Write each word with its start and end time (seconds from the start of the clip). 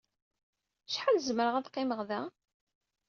Acḥal 0.87 1.15
i 1.17 1.21
zemreɣ 1.27 1.55
ad 1.55 1.69
qqimeɣ 1.69 2.01
da? 2.09 2.21